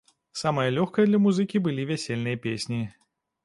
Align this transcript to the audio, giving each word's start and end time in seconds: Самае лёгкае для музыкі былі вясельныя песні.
Самае 0.43 0.65
лёгкае 0.77 1.05
для 1.11 1.21
музыкі 1.27 1.63
былі 1.69 1.87
вясельныя 1.93 2.43
песні. 2.47 2.83